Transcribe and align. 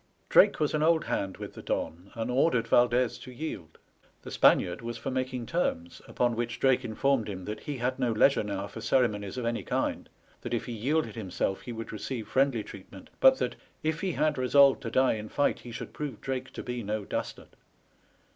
Drake 0.29 0.59
was 0.59 0.73
an 0.73 0.81
old 0.81 1.03
hand 1.03 1.37
with 1.37 1.53
the 1.53 1.61
Don, 1.61 2.09
and 2.15 2.31
ordered 2.31 2.65
Valdez 2.67 3.19
to 3.19 3.31
yield. 3.31 3.77
The 4.23 4.31
Spaniard 4.31 4.81
was 4.81 4.97
for 4.97 5.11
making 5.11 5.45
terms, 5.45 6.01
upon 6.07 6.35
which 6.35 6.59
Drake 6.59 6.83
informed 6.83 7.29
him 7.29 7.45
that 7.45 7.59
he 7.59 7.77
had 7.77 7.99
no 7.99 8.11
leisure 8.11 8.41
now 8.41 8.65
for 8.65 8.81
ceremonies 8.81 9.37
of 9.37 9.45
any 9.45 9.61
kind, 9.61 10.09
that 10.41 10.55
if 10.55 10.65
he 10.65 10.71
yielded 10.73 11.13
himself 11.15 11.61
he 11.61 11.71
would 11.71 11.91
receive 11.93 12.27
friendly 12.27 12.63
treatment, 12.63 13.11
but 13.19 13.37
that, 13.37 13.57
"If 13.83 14.01
he 14.01 14.13
had 14.13 14.39
resolved 14.39 14.81
to 14.81 14.89
die 14.89 15.13
in 15.13 15.29
fight, 15.29 15.59
he 15.59 15.71
should 15.71 15.93
prove 15.93 16.19
Drake 16.19 16.51
to 16.53 16.63
be 16.63 16.81
no 16.81 17.05
dastard. 17.05 17.49